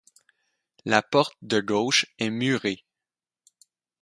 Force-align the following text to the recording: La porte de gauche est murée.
La 0.83 1.03
porte 1.03 1.37
de 1.43 1.59
gauche 1.59 2.07
est 2.17 2.31
murée. 2.31 2.83